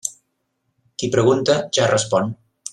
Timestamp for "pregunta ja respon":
1.17-2.37